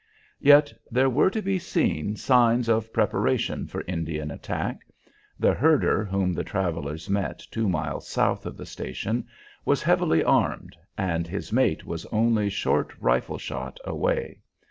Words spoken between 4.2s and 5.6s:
attack. The